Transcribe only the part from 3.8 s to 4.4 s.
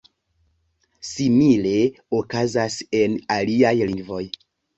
lingvoj.